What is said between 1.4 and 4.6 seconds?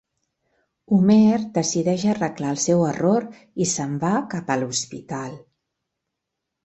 decideix arreglar el seu error i se'n va cap a